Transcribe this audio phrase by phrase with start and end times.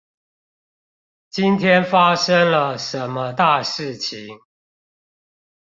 [1.29, 4.27] 今天發生了什麼大事情